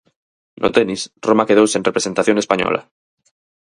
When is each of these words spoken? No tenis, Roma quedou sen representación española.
No 0.65 0.69
tenis, 0.77 1.03
Roma 1.29 1.47
quedou 1.49 1.65
sen 1.69 1.87
representación 1.89 2.37
española. 2.43 2.81